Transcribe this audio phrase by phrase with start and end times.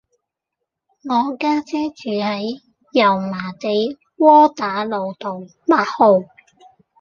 [1.07, 2.59] 我家姐住喺
[2.91, 6.21] 油麻地窩打老道八號